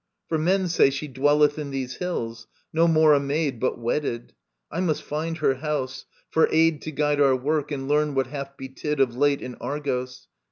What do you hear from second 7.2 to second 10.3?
our work, and learn what hath betid Of late in Argos.